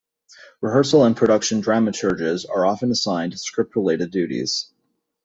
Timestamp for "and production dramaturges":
1.05-2.43